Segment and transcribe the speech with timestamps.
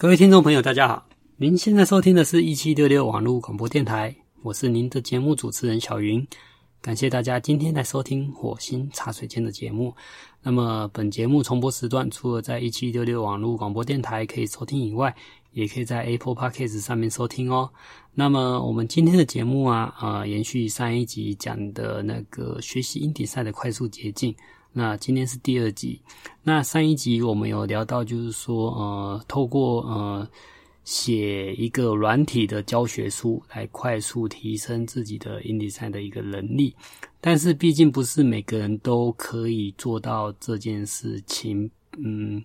[0.00, 1.04] 各位听众朋友，大家好！
[1.38, 4.14] 您现在收听的是一七六六网络广播电台，
[4.44, 6.24] 我是您的节目主持人小云。
[6.80, 9.92] 感谢大家今天来收听《火星茶水间》的节目。
[10.40, 15.12] 那么，本节目重播时段除了在一七六六网络广播电台可以收听以外，
[15.50, 17.68] 也可以在 Apple Podcast 上面收听哦。
[18.14, 24.32] 那么，我们今天的节目啊，呃，延续上一集讲的那个学习英鼎赛的快速捷径。
[24.78, 26.00] 那今天是第二集。
[26.44, 30.28] 那上一集我们有聊到，就是说，呃，透过呃
[30.84, 36.76] 写一个软体的教学书来快速提升自己的 InDesign 的一个能力。
[37.20, 41.68] 但是毕竟不是每个人都可以做到这件事情。
[41.96, 42.40] 嗯，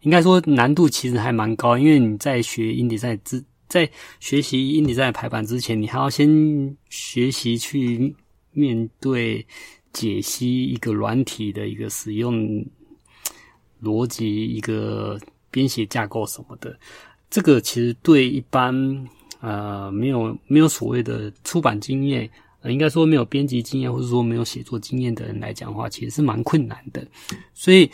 [0.00, 8.12] 应该说难度其实还蛮高，因为你在学 InDesign 之，在学习 InDesign 排版之前，你还要先学习去
[8.50, 9.46] 面对。
[9.96, 12.62] 解析一个软体的一个使用
[13.82, 15.18] 逻辑，一个
[15.50, 16.78] 编写架构什么的，
[17.30, 18.74] 这个其实对一般
[19.40, 22.28] 呃没有没有所谓的出版经验，
[22.60, 27.02] 呃，应该说没有编辑经验或者说没有写作经验的人来讲的话，其实是蛮困难的。
[27.54, 27.90] 所以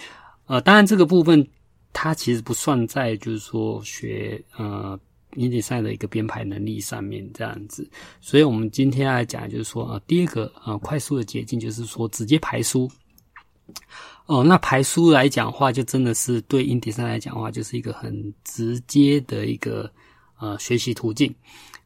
[0.46, 1.46] 呃，当然这个部分
[1.92, 4.98] 它其实不算在就是说学呃。
[5.36, 7.88] 影碟赛的一个编排能力上面这样子，
[8.20, 12.90] 所以我们今天来讲，就是说，呃，第二个呃快速的捷径就是说直接排书。
[14.26, 19.90] 哦，那排书来讲话，就真的是对 InDesign 来讲话，就是一个很直接的一个
[20.38, 21.34] 呃学习途径。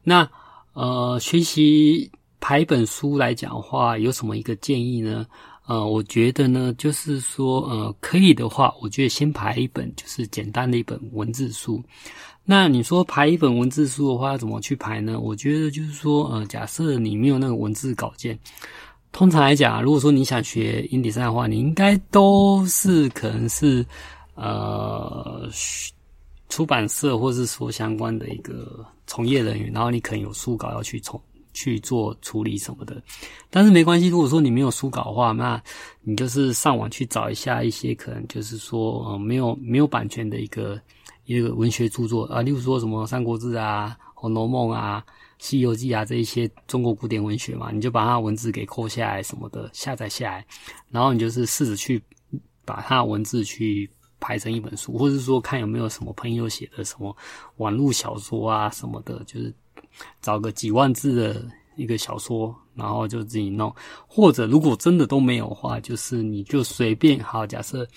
[0.03, 0.29] 那
[0.73, 5.25] 呃学习排本书来讲话，有什么一个建议呢？
[5.67, 11.83] 呃，我觉得呢，就是说，呃，可以的话，我觉得先排一本就是简单的一本文字书。
[12.45, 15.19] 那你说排一本文字书的话，怎么去排呢？
[15.19, 18.39] 我觉得就是说，呃，假设你没有那个文字稿件，
[19.11, 23.85] 通常来讲，如果说你想学印第塞的话，你应该都是可能是
[24.35, 25.49] 呃
[26.47, 31.21] 出版社或是说相关的一个从业人员，然后你可能有书稿要去从
[31.57, 33.01] 去做处理什么的。
[33.49, 35.61] 但是没关系，如果说你没有书稿的话，那
[36.03, 40.79] 你就是上网去找一下一些可能就是说呃没有没有版权的一个。
[41.29, 45.03] 一个文学著作啊，例如说什么《三国志》啊、《红楼梦》啊、
[45.39, 50.45] 《西游记》啊这一些中国古典文学嘛，你就把它文字给抠下来什么的，下载下来，
[50.89, 52.01] 然后你就是试着去
[52.63, 53.89] 把它文字去
[54.21, 57.13] 排成一本书，或者是说看有没有什么朋友写的什么
[57.57, 59.53] 网络小说啊什么的，就是
[60.21, 63.73] 找个几万字的一个小说，然后就自己弄，
[64.07, 67.87] 或者如果真的都没有话，就是你就随便好，假设。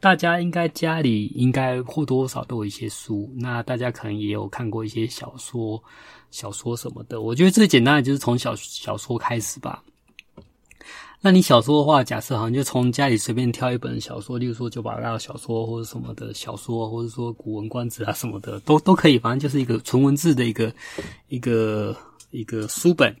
[0.00, 5.82] 大家应该家里应该或多或少都有一些书，那大家可能也有看过一些小说、
[6.30, 7.22] 小说什么的。
[7.22, 9.82] 我觉得最简单的就是从小小说开始吧。
[11.24, 19.18] 那你小说的话，假设好像就从家里随便挑一本小说，例如说九把刀小说或者什么的小说，或者说《古文观止》啊什么的，都都可以。
[19.18, 20.70] 反正就是一个纯文字的一个
[21.28, 21.96] 一个
[22.30, 23.16] 一个书本。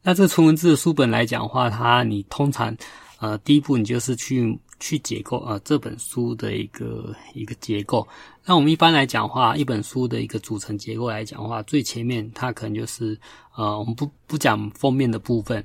[0.00, 2.72] 那这个纯文字的书本来讲的话，它你通常
[3.18, 4.56] 呃第一步你就是去。
[4.82, 8.08] 去结构啊、这本书的一个一个结构。
[8.46, 13.14] 那我们一般来讲的话，一本书的一个组成结构来讲的话，最前面它可能就是
[13.54, 15.62] 呃，我们不不讲封面的部分。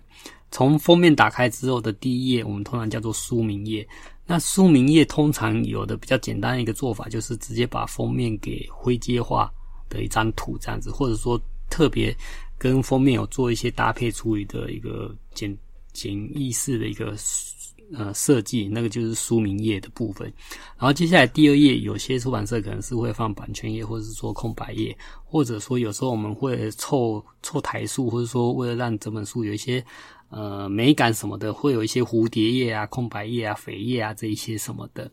[0.52, 3.88] 从封面打开之后的第一页，我们通常叫做书名页。
[4.26, 9.52] 那书名页通常有的比较简单的一个做法，就是直接把封面给灰阶化
[9.90, 11.40] 的一张图这样子，或者说
[11.70, 12.16] 特别
[12.58, 15.56] 跟封面有做一些搭配处理的一个简
[15.94, 17.16] 简易式的一个。
[17.94, 20.26] 呃，设计那个就是书名页的部分，
[20.76, 29.86] 然后接下来第二页，有些出版社可能是会放版权页，或者是说空白页，或者说有时候我们会凑凑台数，或者说为了让整本书有一些。
[30.30, 35.10] 呃，美感什么的，会有一些蝴蝶叶啊、空白叶啊、扉页啊这一些什么的。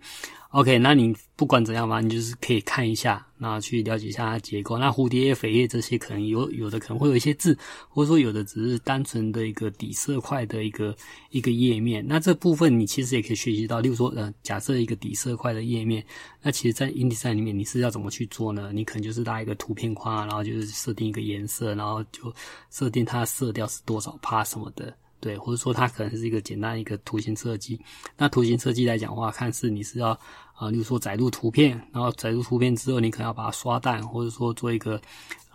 [0.52, 4.76] OK，那你不管怎样嘛，你就是可以看一下，那去了解一下它结构。
[4.76, 7.56] 那蝴蝶页、扉页这些可能有有的可能会有一些字，
[7.88, 10.94] 或者说有的只是单纯的一个底色块的一个
[11.30, 12.04] 一个页面。
[12.06, 16.04] 那这部分你其实也可以学习到，例如说，呃，假设一个底色块的页面，
[16.42, 18.72] 那其实在 InDesign 里面你是要怎么去做呢？
[18.74, 22.30] 你可能就是搭一个图片框，然后就是设定一个颜色，然后就
[22.70, 24.94] 设定它的色调是多少帕什么的。
[25.18, 27.80] 对，或者说它可能是一个简单一个图形设计。
[28.16, 30.18] 那图形设计来讲的话，看似你是要
[30.62, 35.00] 啊，例如说载入图片，然后载入图片之后，你可能要把它刷淡，或者说做一个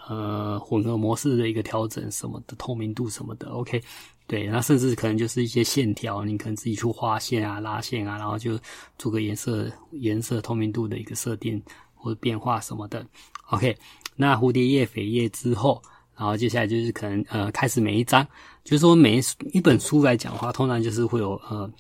[0.10, 3.48] 呃混合模式的一个调整什么的透明度什么的。
[3.52, 3.82] OK，
[4.28, 8.60] 对，那甚至可能就是一些线条，你可能自己去画线啊、拉线啊，然后就
[8.98, 11.62] 做个颜色、颜色透明度的一个设定
[11.96, 13.06] 或者变化什么的。
[13.52, 13.78] OK，
[14.18, 15.82] 那蝴蝶页、扉页之后。
[16.18, 18.28] 然后接下来就是可能呃开始每一章，
[18.64, 19.22] 就是说每一
[19.54, 21.72] 一本书来讲的话，通常就是会有呃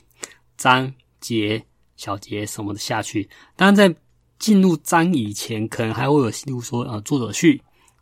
[0.57, 1.59] 章节、
[1.97, 3.27] 小节什么的下去。
[3.57, 3.94] 当然在
[4.39, 7.61] 进入章以前，可能还会有，例如说呃作者序，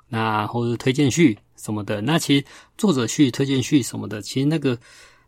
[0.10, 2.02] 那或者推荐序什么的。
[2.02, 2.46] 那其实
[2.78, 4.78] 作者序、推荐序什么的，其实那个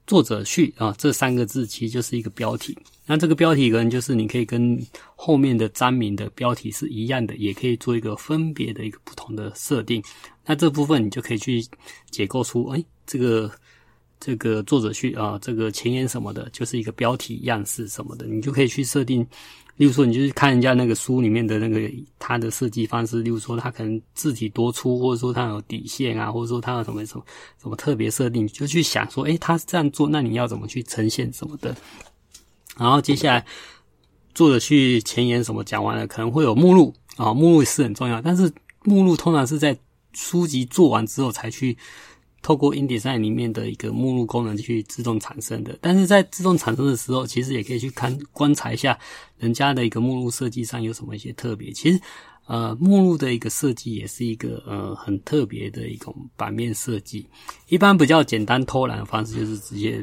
[0.05, 2.77] 作者序啊这三个字其实就是一个标题。
[3.05, 4.77] 那这个标题可能就是你可以跟
[5.15, 10.03] 后面的章名的标题是一样的，也可以做一个分别的一个不同的设定。
[10.45, 11.65] 那这部分你就可以去
[12.09, 13.49] 解构出，哎，这个
[14.19, 19.25] 这个作者去啊，这个前言什么的，就是一个标题样式什么的，你就可以去设定。
[19.75, 21.79] 例如说，你就是看人家那个书里面的那个
[22.17, 27.23] 它的设计方式，例如说它可能字体多粗，或者说它有底线啊，或者说它有什么什么
[27.61, 31.75] 什么特别设定，就去想说，诶，它是这样做，那你要怎么去呈现什么的？
[32.75, 33.45] 然后接下来
[34.33, 38.51] 作者去前言什么讲完了，可能会有目录啊，目录是很重要，但是
[38.83, 39.77] 目录通常是在
[40.13, 41.77] 书籍做完之后才去。
[42.47, 48.97] 透过 InDesign 里面的一个目录功能去自动产生的，但是在自动产生的时候，其实也可以去看观察一下
[49.37, 51.73] 人家的一个目录设计上有什么一些特别。
[51.73, 51.99] 其实，
[52.45, 57.27] 呃，目录的一个设计也是一个呃很特别的一种版面设计。
[57.67, 60.01] 一般比较简单偷懒的方式就是直接。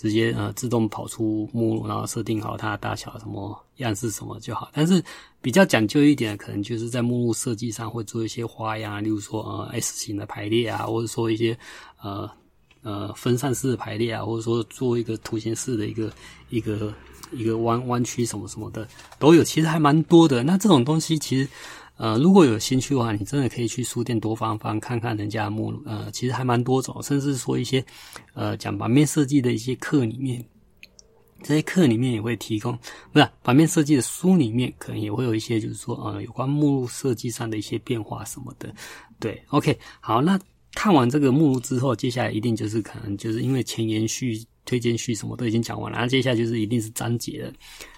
[0.00, 4.70] 直接呃自动跑出目录，然后设定好它的大小、什么样式什么就好。
[4.72, 5.02] 但是
[5.40, 11.58] 比较讲究一点，可能就是在目录设计上会做一些花样，例如说呃 S 型的排列啊，或者说一些
[12.02, 12.30] 呃
[12.82, 16.12] 呃分散式的排列啊，或者说做一个图形式的一个
[16.50, 16.92] 一个
[17.32, 18.86] 一个弯弯曲什么什么的
[19.18, 20.42] 都有，其实还蛮多的。
[20.42, 21.48] 那这种东西其实。
[22.00, 25.82] 呃，如果有兴趣的话，你真的可以去书店多翻翻，看看人家目录。
[25.84, 27.84] 呃，其实还蛮多种，甚至说一些
[28.34, 30.44] 呃讲版面设计的一些课里面，
[31.42, 32.76] 这些课里面也会提供，
[33.12, 38.74] 不是版面设计的书里面可能也会有一些，就是说呃有关目录设计上的一些变化什么的。
[39.20, 40.38] 对，OK，好，那
[40.72, 47.52] 看完这个目录之后，接下来一定就是可能就是因为前言序、推荐序什么都已经讲完了，那接下来就是一定是章节了。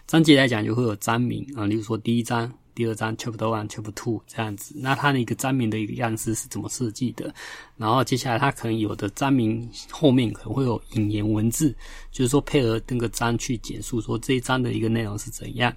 [0.07, 2.53] 章节来讲就会有章名啊，例如说第一章。
[2.81, 7.31] 第二章 Chapter One、Chapter Two 这样子，那它的一个章名的一个样式是怎么设计的？
[7.77, 11.77] 然后接下来它可能有的章名后面可能会有引言文字，
[12.11, 15.71] 就是说配合那个章去简述说这一章的一个内容是怎样。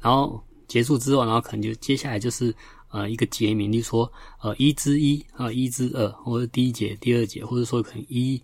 [0.00, 2.52] 然后结束之后，然后可能就接下来就是
[2.90, 4.12] 呃一个节名，例如说
[4.42, 8.42] 呃一之一啊一之二，或者第一节、第二节，或者说可能一。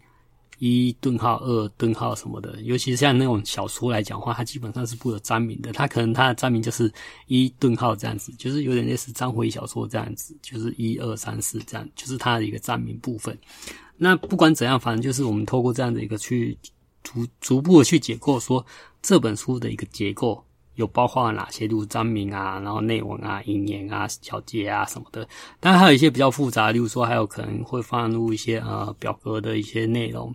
[0.67, 5.73] 一顿号、二顿号什么的，尤其是像那种小说来讲话，它基本上是不有章名的。
[5.73, 6.91] 它可能它的章名就是
[7.27, 13.39] 一顿号这样子，就是有点类似章回小说这样子，就是一二三四这样，就是它的一个章名部分。
[13.99, 16.57] 那不管怎样，反正就是我们透过这样的一个去
[17.03, 18.65] 逐逐步的去解构，说
[19.03, 20.43] 这本书的一个结构。
[20.75, 21.67] 有包括哪些？
[21.67, 25.27] 例如章名啊，然后内文啊、引言啊、小节啊什么的。
[25.61, 30.35] 当然还有一些比较复杂，例如说还有可能会放入一些呃表格的一些内容、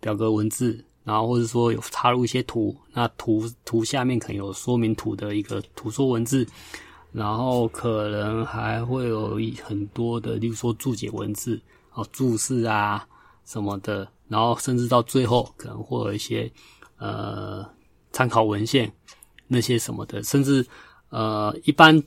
[0.00, 2.76] 表格文字，然后或者说有插入一些图。
[2.92, 6.46] 那图图下面可能有说明图的一个图说文字，
[7.10, 11.60] 然后可能还会有一很多的，例如说注解文字
[11.94, 13.06] 哦、注释啊
[13.44, 14.08] 什么的。
[14.28, 16.50] 然后甚至到最后可能会有一些
[16.96, 17.68] 呃
[18.10, 18.90] 参考文献。
[19.46, 20.64] 那些什么的，甚至
[21.10, 22.02] 呃，一般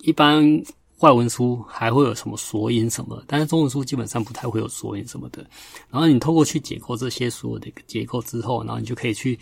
[0.00, 0.62] 一般
[1.00, 5.46] 外文书还会有什么索引什么，但是中文书基本上不太会有索引什么的。
[5.90, 9.38] 然后你透过去解构这些所有的一个结构之后，然后你就可以去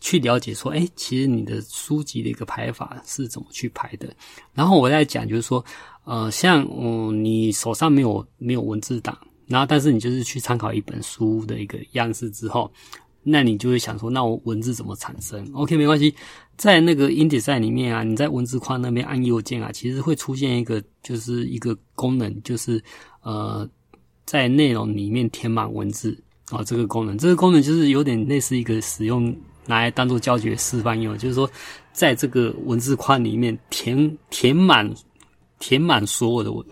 [0.00, 4.14] 去了解说，哎，其实你的书籍的一个排法是怎么去排的。
[4.52, 5.64] 然后我在讲就是说，
[6.04, 12.70] 呃，像嗯，你手上没有没有文字档，然后但是你就是去参考一本书的一个样式之后。
[13.30, 16.14] 那你就会想说，那我文字怎么产生？OK，没关系，
[16.56, 22.82] 在那个 InDesign 里面啊，你在文字框那边按右键啊，其实会出现一个，就是一个功能，就是
[23.22, 23.68] 呃，
[24.24, 26.18] 在内容里面填满文字
[26.50, 31.50] 啊，这个功能，这个功能就是有点类似一个使用来当做教学示范用，就是说，
[31.92, 34.90] 在这个文字框里面填填满
[35.58, 36.64] 填满所有的文。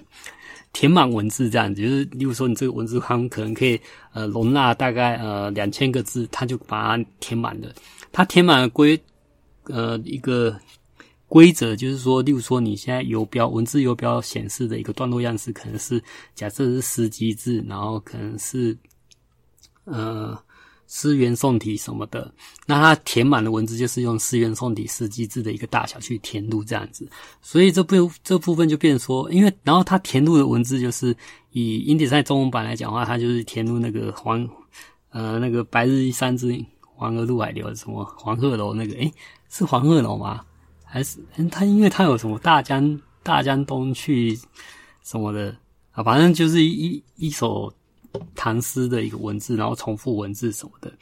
[0.77, 3.81] 填满文字这样子，就是例如说，你这个文字框可能可以
[4.13, 7.73] 呃容纳大概呃两千个字，它就把它填满了。
[8.13, 9.01] 它填满了规
[9.69, 10.55] 呃一个
[11.29, 15.99] 规则，就是说，例如说你现在游标文字游标显示的一个段落样式，可能是
[16.35, 18.77] 假设是十级字，然后可能是
[19.85, 20.39] 呃。
[20.89, 22.33] 诗源宋体什么的，
[22.67, 27.09] 那它填满的文字就是用诗源宋体十级字的一个大小去填入这样子，
[27.43, 31.17] 所以这部这部分就变说，因为然后它填入的文字就是
[31.51, 34.49] 以英迪赛中文版来讲的话，它就是填入那个黄
[35.11, 39.13] 呃那个白日依山尽，黄河入海流什么黄鹤楼那个，诶，
[39.49, 40.41] 是黄鹤楼吗？
[40.85, 41.19] 还是
[41.51, 44.39] 它因为它有什么大江大江东去
[45.03, 45.57] 什么的
[45.91, 47.73] 啊，反正就是一一首。
[48.35, 50.93] 唐诗的一个文字，然后重复文字什么的。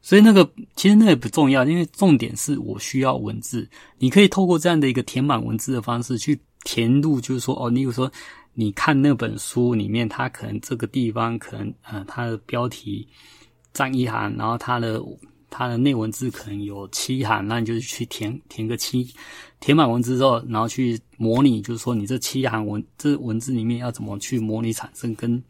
[0.00, 3.68] 所以那个其实那也不重要，因为重点是我需要文字。
[3.98, 8.10] 你可以透过这样的一个填满文字的方式去填入，就是说哦，你比如说
[8.54, 13.06] 你看那本书里面，它可能这个地方可能呃它的标题
[13.72, 15.02] 占一行，然后它的。
[15.56, 19.08] 它的内文字可能有七行，那你就去填填个七，
[19.60, 25.40] 填满文字之后，然后去模拟，就是说你这七行文这文字里面要怎么去模拟产生跟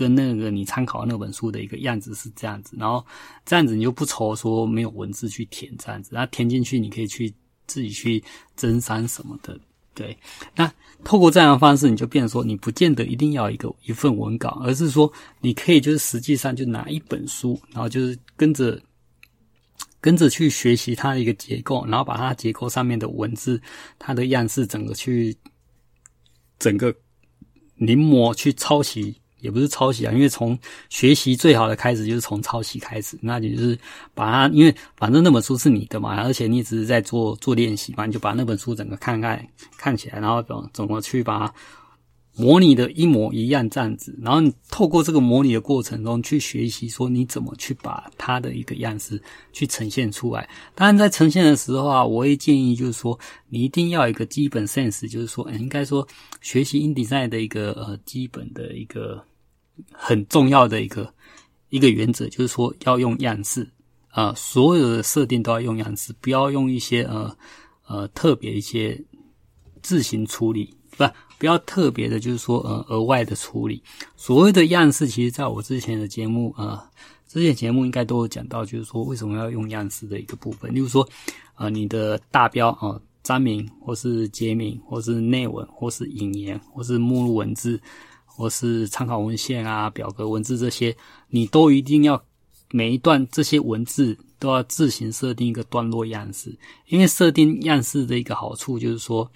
[0.00, 3.04] 跟那个你参考那本书的一个样子是这样子，然后
[3.44, 7.30] 这样子你就不愁说没有文字去填这样子，那填进去你可以去
[7.66, 8.24] 自己去
[8.56, 9.60] 增删什么的，
[9.92, 10.16] 对。
[10.56, 10.72] 那
[11.04, 18.80] 透过这样的方式，你就变说你不见得一定要一个一份文稿，而是说你可以就是实际上就拿一本书，然后就是跟着。
[20.02, 23.60] 跟着去学习它的一个结构，然后把它结构上面的文字、
[23.98, 25.36] 它的样式整个去
[26.58, 26.90] 整个
[27.74, 33.78] 临摹去抄袭，也不是抄袭啊，因为从学习最好的开始就是从抄袭开始，那你就是
[34.14, 41.54] 把它，因为反正那本书是你的嘛，而且你只是在做做练习嘛，你就把那本书整个看看看起来，然后怎怎么去把它。
[42.36, 49.20] 模拟的一模一样这样子，然后你透过这个模拟的过程中去学习，说你怎么去把它的一个样式
[49.52, 50.48] 去呈现出来。
[50.74, 53.18] 当然，在呈现的时候啊，我会建议就是说，
[53.48, 56.06] 你一定要有一个基本 sense，就是说，嗯，应该说
[56.40, 59.22] 学习 InDesign 的一个呃基本的一个
[59.92, 61.12] 很重要的一个
[61.68, 63.68] 一个原则，就是说要用样式
[64.10, 67.36] 啊，所有的设定都要用样式，不要用一些呃
[67.86, 69.00] 呃特别一些
[69.82, 71.04] 自行处理，不。
[71.40, 73.82] 不要特别的，就是说，呃，额外的处理。
[74.14, 76.78] 所谓的样式，其实在我之前的节目，呃，
[77.26, 80.70] 之前节目应该都有讲到，就是说为什么要用样式的一个部分。
[80.74, 81.08] 例如说，
[81.54, 87.80] 呃，你的大标啊、呃，章名或是节名，或是内文，或是引言，或是目录文字，
[88.40, 90.96] 或是参考文献啊、表格文字这些，
[91.28, 92.20] 你都一定要
[92.70, 96.56] 每一段这些文字都要自行设定一个段落样式，
[96.88, 99.30] 因为设定样式的一个好处就是说。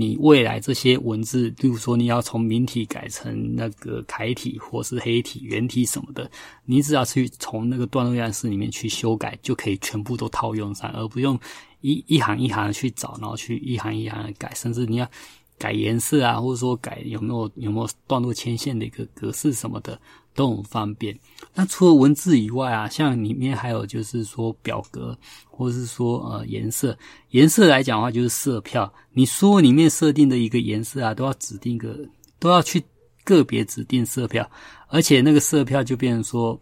[0.00, 6.30] 你未来这些文字，例如说你要从明体改成那个楷体或是黑体、圆体什么的，
[6.66, 11.36] 你只要去从那个段落样式里面去修改，就可以全部都套用上，而不用
[11.80, 15.10] 一一行一行去找，然后去一行一行的改，甚至你要
[15.58, 19.98] 改颜色啊，或者说改有没有有没有段落牵线的一个格式什么的。
[20.34, 21.18] 都很方便。
[21.52, 25.18] 那除了文字以外啊，像里面还有就是说表格，
[25.50, 26.96] 或者是说呃颜色。
[27.30, 28.92] 颜色来讲的话，就是色票。
[29.12, 31.98] 你说里面设定的一个颜色啊，都要指定个，
[32.38, 32.80] 都要去
[33.24, 34.48] 个别指定色票。
[34.86, 36.56] 而且那个色票就变成说，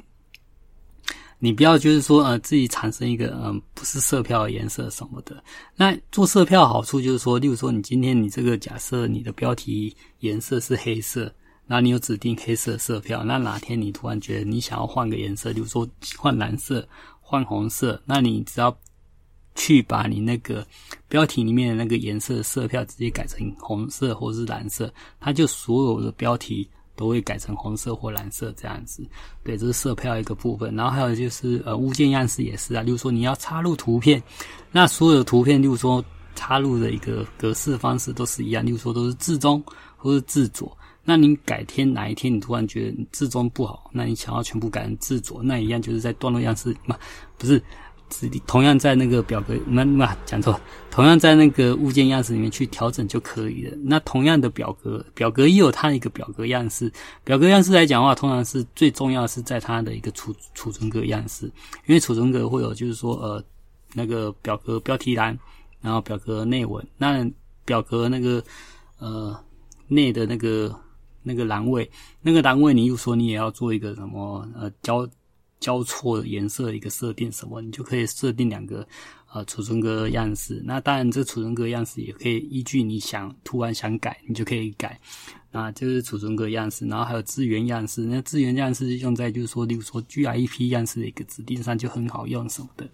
[1.38, 5.42] 你不要就是说呃自己产生一个嗯、不是色票的颜色什么的。
[5.74, 11.32] 那做色票好处就是说，例如说你今天你这个假设你的标题颜色是黑色。
[11.68, 15.84] 那你有指定黑色色票，那哪天你突然觉得你想要换个颜色，比如说
[16.16, 16.88] 换蓝色、
[17.20, 18.72] 换红色，那你只要
[19.56, 20.64] 去把你那个
[21.08, 29.06] 标题里面的那个颜色色票直接改成红色或是蓝色，它就所有的标题都会改成红色或蓝色这样子。
[29.44, 30.74] 对，这是色票一个部分。
[30.74, 34.20] 然后还有就是呃物件样式也是啊，例如说你要插入图片，
[34.72, 39.62] 那所有图片，例如说插入的一个格式方式都是一样，例如说都是字中
[39.96, 40.76] 或是字左。
[41.08, 46.98] 那你改天哪一天你突然觉得字中不好，那你想要全部改成字左，那一样就是在段落样式嘛，
[47.38, 47.62] 不是，
[48.46, 50.58] 同样在那个表格，那那讲错，
[50.90, 53.76] 同样在那个物件样式里面去调整就可以了。
[53.82, 56.92] 那同样的表格，表格也有它一个表格样式，
[57.24, 61.46] 表格样式来讲的话，通常是最重要的是在它的一个储储存格样式，
[61.86, 63.44] 因为储存格会有就是说呃
[63.92, 65.38] 那个表格标题栏，
[65.80, 67.28] 然后表格内文，那
[67.64, 68.42] 表格那个
[68.98, 69.38] 呃
[69.88, 70.74] 内的那个。
[71.28, 71.90] 那个栏位，
[72.22, 75.04] 那个栏位，你又说你也要做一个什么呃交
[75.60, 78.86] 交错颜色一个设定什么，你就可以设定两个
[79.32, 80.62] 呃储存格样式。
[80.64, 84.98] 那当然，这储存格样式也可以依据你想突然想改，你就可以改。
[85.52, 88.02] 啊，就是储存格样式，然后还有资源样式。
[88.02, 92.86] 那资源样式用在就是说，例如说 G I P 样式的一个指定上就很好用什么的。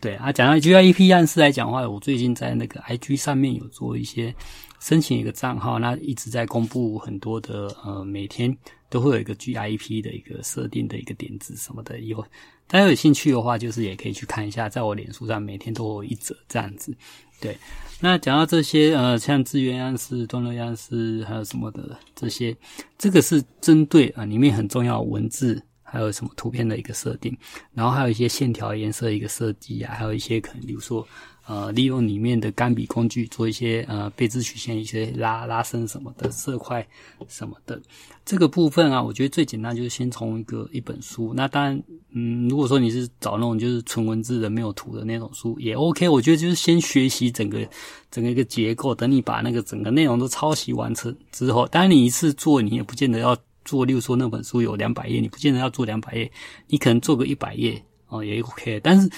[0.00, 4.34] 对啊，讲到 G I P 样式来讲的话，我最近在那个 IG 上面有做一些。
[4.80, 8.56] 申请一个账号，那一直在公布很多的呃，每天
[8.90, 11.98] 都会有一个 GIP 的一个设定的一个点子什么的。
[12.00, 12.22] 以后
[12.66, 16.94] 大家有兴趣的话，就是也可以去看一下，在我脸书上每天都有一则这样子。
[17.40, 17.56] 对，
[18.00, 22.54] 那讲到这些呃，像资源样式、段落样式还有什么的这些，
[22.98, 27.34] 这个是针对啊、里面很重要文字还有什么图片的一个设定，
[27.72, 31.06] 然后还有一些线条颜色一个设计啊，还有一些可能比如说。
[31.50, 36.86] 呃，利用里面的钢笔工具做一些呃倍置曲线、一些拉拉伸什么的色块
[37.26, 37.82] 什么的。
[38.24, 41.34] 这个部分啊，我觉得最简单就是先从一个一本书。
[41.34, 46.08] 那当然，嗯，如果说你是找那种就是纯文字的没有图的那种书也 OK。
[46.08, 47.68] 我觉得就是先学习整个
[48.12, 53.84] 整个一个结构，等你把那个整个内容都抄袭完成之后，当然你一次做你也不见得要做。
[53.84, 56.30] 例如说那本书有两百页，你不见得要做两百页，
[56.68, 58.78] 你可能做个一百页哦也 OK。
[58.84, 59.10] 但是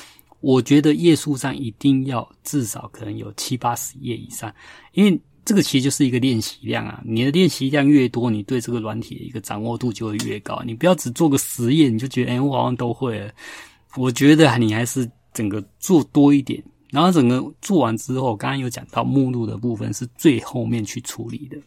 [0.42, 4.54] 我觉得页数上一定要至少可能有七八十页以上，
[4.92, 5.18] 因为。
[5.44, 10.62] 这个其实就是一个练习量啊，你的练习量越多，你对这个软体的一个掌握度就会越高。
[10.64, 13.28] 你不要只做个十页，你就觉得，哎，我好像都会了。
[13.96, 21.58] 我觉得你还是整个做多一点，然后整个做完之后，刚刚有讲到目录的部分是最后面去处理的。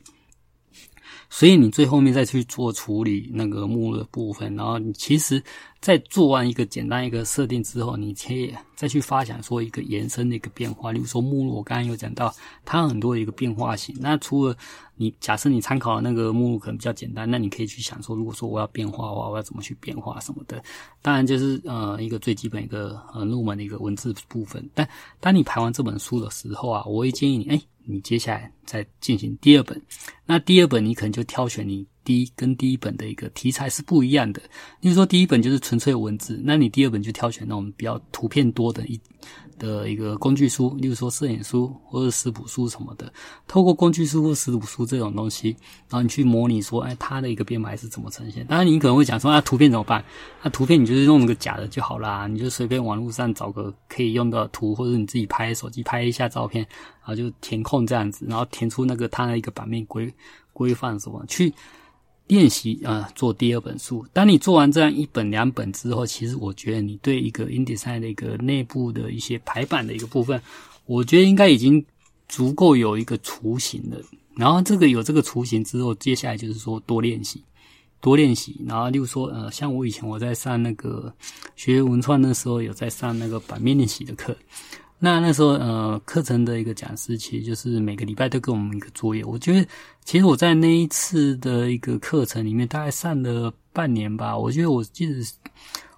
[1.29, 5.41] 所以你最后面再去做处理那个目录的部分，然后你其实，
[5.79, 10.91] 在做完一个简单一个设定之后，你可以再去发想说一个延伸的一个变化。
[10.91, 13.95] 例如说目录，我刚刚有讲到它很多的一个变化型。
[13.99, 14.55] 那除了
[14.95, 20.63] 你假设你参考的那个目录可能比较简单，那你可以去想说，如果说我要变化的话，我要怎么去变化什么的。
[21.01, 24.67] 当然就是呃一个最基本一个呃入门的一个文字部分。
[24.73, 24.87] 但
[25.19, 27.61] 当你排完这本书的时候啊，我会建议你，哎。
[27.85, 29.81] 你接下来再进行第二本，
[30.25, 34.41] 那第二本你可能就挑选你第一跟第一本的一个题材是不一样的。
[34.81, 38.99] 例如说第一本就是纯粹文字，那你第二本就挑选那种比较图片多的一。
[39.57, 43.11] 的一个工具书，例如说摄影书或者食谱书什么的，
[43.47, 45.55] 透过工具书或食谱书这种东西，
[45.89, 48.45] 然后你去模拟说，哎，它的一个编排是怎么呈现？
[48.47, 50.03] 当然，你可能会讲说，啊，图片怎么办？
[50.43, 56.65] 那、图片你就是用个假的就好啦，你就随便网络上找个可以用的图，或者你自己拍手机拍一下照片，
[57.01, 60.13] 然后就填空这样子，然后填出那个它的一个版面规
[60.53, 61.53] 规范什么去。
[62.27, 64.05] 练习啊、做第二本书。
[64.11, 70.41] 当你做完这样一本两本之后，其实我觉得你对一个 InDesign 的一个内部的一些排版的一个部分，
[70.85, 71.85] 我觉得应该已经
[72.27, 73.97] 足够有一个雏形了。
[74.35, 77.43] 然后这个有这个雏形之后，接下来就是说多练习，
[78.01, 78.59] 多练习。
[78.67, 81.13] 然后例如说，呃，像我以前我在上那个
[81.55, 84.35] 学文创的时候，有在上那个版面练习的课。
[85.05, 89.23] 那那时候，呃，课程的一个讲师其实就是每个礼拜都给我们一个作业。
[89.23, 89.67] 我觉得，
[90.03, 94.35] 其实我在那一次的一个课程里面，大概上了半年吧。
[94.35, 95.13] 我觉得，我记得，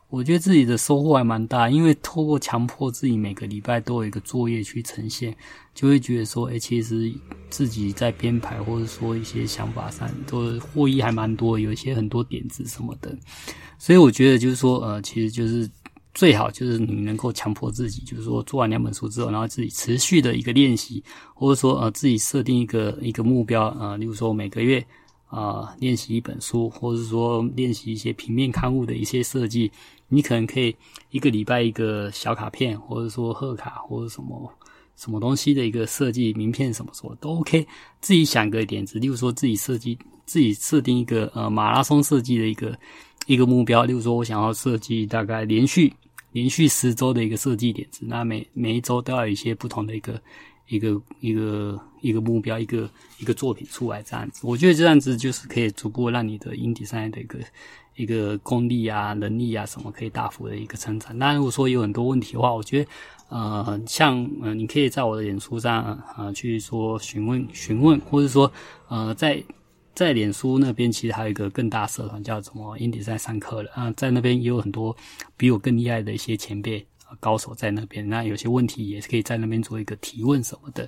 [0.10, 5.34] 我觉得自己的收获还蛮大，因为透过强迫自己每个礼拜都有一个作业去呈现，
[5.74, 7.10] 就会觉得说，哎，其实
[7.50, 13.17] 自己在编排或者说一些想法上都获益还蛮多，有一些很多点子什么的。
[13.80, 15.70] 所以我觉得，就是说，呃，其实就是。
[16.18, 21.04] 最好就是你能够强迫自己，就是说做完两本书之后，然后自己持续的一个练习，
[21.36, 24.84] 或者说呃自己设定一个一个目标啊、呃，例如说每个月
[25.28, 29.72] 啊练习一本书，或者说练习一些平面刊物的一些设计，
[30.08, 30.76] 你可能可以
[31.12, 34.52] 一个礼拜一个小卡片，或者说贺卡或者什么
[34.96, 37.64] 什么东西的一个设计名片什么什么都 OK，
[38.02, 42.76] 自己想个点子，例如说自己设计自己设定一个呃马拉松设计的一个
[43.28, 45.94] 一个目标，例如说我想要设计大概连续。
[46.38, 50.21] 连续十周的一个设计点子，那每每一周都要有一些不同的一个
[50.67, 52.88] 一个一个一个目标，一个
[53.21, 54.41] 一个作品出来这样子。
[54.43, 57.39] 我觉得这样子就是可以逐步让你的 InDesign 的一个
[57.95, 61.17] 一个功力啊、能力啊什么可以大幅的一个成长。
[61.17, 62.89] 那如果说有很多问题的话，我觉得
[63.30, 65.84] 呃，像呃，你可以在我的演出上
[66.15, 68.52] 啊、去说询问询问，或者说
[68.89, 69.43] 呃在。
[69.98, 74.96] 在脸书那边，其实还有一个更大社团，叫什么 InDesign 上课了啊，在那边也有很多
[75.36, 78.08] 比我更厉害的一些前辈啊高手在那边。
[78.08, 80.88] 那有些问题也是可以在那边做一个提问什么的。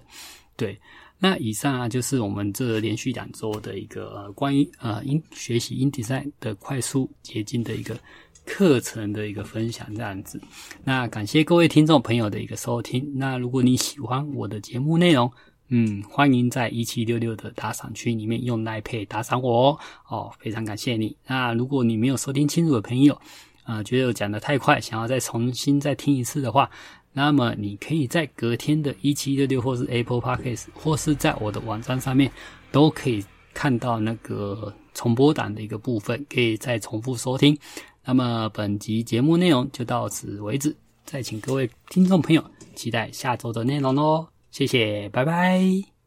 [0.56, 0.80] 对，
[1.18, 7.98] 那以上啊就是我们这连续两周的一个关于呃英学习 InDesign 的快速捷径的一个
[8.46, 10.40] 课程的一个分享，这样子。
[10.84, 13.12] 那感谢各位听众朋友的一个收听。
[13.16, 15.32] 那如果你喜欢我的节目内容，
[15.72, 21.16] 嗯，欢迎在一七六六的打赏区里面用 Line Pay 打赏我哦，非常感谢你。
[21.28, 23.20] 那如果你没有收听清楚的朋友，
[23.66, 26.68] 啊、觉得我讲得太快，想要再重新再听一次的话，
[27.14, 32.32] 那么你可以在隔天的一七六六或是 Apple Podcast，或是在我的网站上面，
[32.72, 37.56] 都可以看到那个重播档的一个部分，可以再重复收听。
[38.04, 44.39] 那么本集节目内容就到此为止，再请各位听众朋友期待下周的内容喽。
[44.52, 45.99] 谢谢，拜拜。